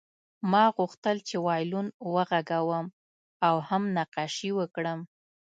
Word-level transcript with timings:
ما 0.51 0.63
غوښتل 0.77 1.17
هم 1.29 1.41
وایلون 1.45 1.87
وغږوم 2.13 2.87
او 3.47 3.55
هم 3.67 3.83
نقاشي 3.97 4.51
وکړم 4.59 4.99